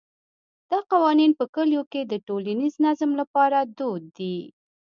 [0.69, 4.37] دا قوانین په کلیو کې د ټولنیز نظم لپاره دود دي.